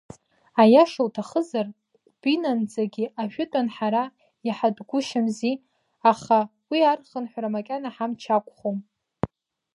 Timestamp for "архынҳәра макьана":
6.91-7.89